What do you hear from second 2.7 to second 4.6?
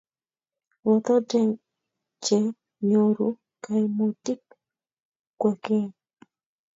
nyoru kaimutik